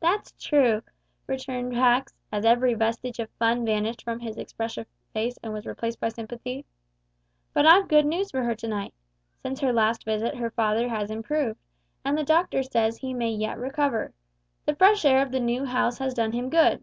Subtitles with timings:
[0.00, 0.80] "That's true,"
[1.26, 6.00] returned Pax, as every vestige of fun vanished from his expressive face and was replaced
[6.00, 6.64] by sympathy,
[7.52, 8.94] "but I've good news for her to night.
[9.42, 11.58] Since her last visit her father has improved,
[12.02, 14.14] and the doctor says he may yet recover.
[14.64, 16.82] The fresh air of the new house has done him good."